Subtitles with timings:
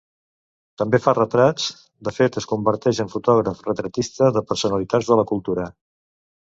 [0.81, 1.67] També fa retrats;
[2.09, 5.71] de fet, es converteix en fotògraf retratista de personalitats de la cultura.